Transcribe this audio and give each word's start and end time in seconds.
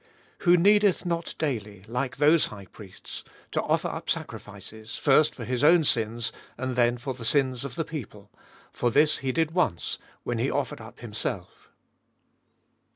Who 0.39 0.57
needeth 0.57 1.05
not 1.05 1.35
daily 1.37 1.83
like 1.87 2.17
those 2.17 2.45
high 2.45 2.65
priests, 2.65 3.23
to 3.51 3.61
offer 3.61 3.87
up 3.87 4.09
sacrifices, 4.09 4.95
first 4.97 5.35
for 5.35 5.45
His 5.45 5.63
own 5.63 5.83
sins, 5.83 6.31
and 6.57 6.75
then 6.75 6.97
for 6.97 7.13
the 7.13 7.23
sins 7.23 7.63
of 7.63 7.75
the 7.75 7.85
people; 7.85 8.31
for 8.73 8.89
this 8.89 9.19
He 9.19 9.31
did 9.31 9.51
once, 9.51 9.99
when 10.23 10.39
He 10.39 10.49
offered 10.49 10.81
up 10.81 10.95
256 10.95 11.01
abe 11.01 11.03
Iboliest 11.03 11.35
of 11.35 11.39
BU 11.43 11.45
Himself. 11.45 11.69